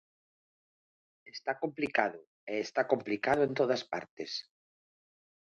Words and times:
Está 1.33 1.51
complicado, 1.63 2.19
e 2.51 2.53
está 2.65 2.81
complicado 2.91 3.41
en 3.47 3.51
todas 3.59 3.81
partes. 3.93 4.31